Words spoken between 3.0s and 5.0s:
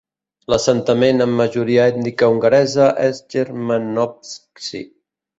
és Jermenovci.